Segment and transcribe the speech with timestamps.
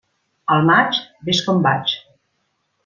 [0.55, 1.97] Al maig, vés com vaig.